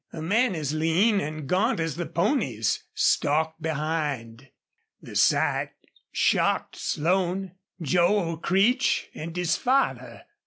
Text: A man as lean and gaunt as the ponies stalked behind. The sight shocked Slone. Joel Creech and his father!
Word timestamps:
A 0.11 0.19
man 0.19 0.55
as 0.55 0.73
lean 0.73 1.19
and 1.19 1.47
gaunt 1.47 1.79
as 1.79 1.95
the 1.95 2.07
ponies 2.07 2.85
stalked 2.95 3.61
behind. 3.61 4.49
The 4.99 5.15
sight 5.15 5.73
shocked 6.11 6.75
Slone. 6.75 7.51
Joel 7.79 8.37
Creech 8.37 9.11
and 9.13 9.35
his 9.37 9.57
father! 9.57 10.23